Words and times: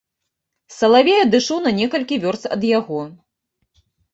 Салавей 0.77 1.19
адышоў 1.25 1.61
на 1.65 1.71
некалькі 1.81 2.15
вёрст 2.27 2.45
ад 2.57 2.61
яго. 2.79 2.99